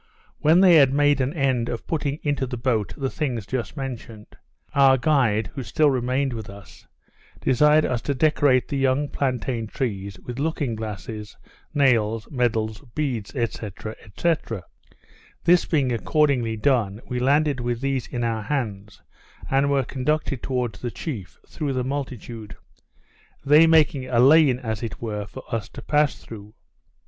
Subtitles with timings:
[0.39, 4.35] When they had made an end of putting into the boat the things just mentioned,
[4.73, 6.87] our guide, who still remained with us,
[7.39, 11.37] desired us to decorate the young plaintain trees with looking glasses,
[11.75, 13.45] nails, medals, beads, &c.
[14.17, 14.35] &c.
[15.43, 19.03] This being accordingly done, we landed with these in our hands,
[19.51, 22.55] and were conducted towards the chief, through the multitude;
[23.45, 26.55] they making a lane, as it were, for us to pass through.